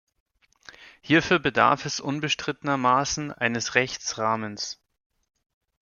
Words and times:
Hierfür 1.01 1.37
bedarf 1.37 1.85
es 1.85 1.99
unbestrittenermaßen 1.99 3.31
eines 3.31 3.75
Rechtsrahmens. 3.75 4.79